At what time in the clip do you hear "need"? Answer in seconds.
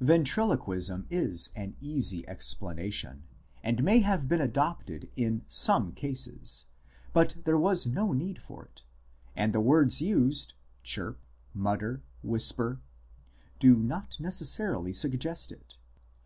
8.14-8.40